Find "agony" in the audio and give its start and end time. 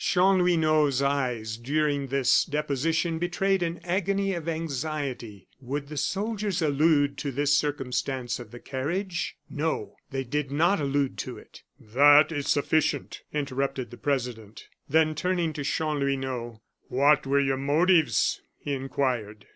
3.83-4.33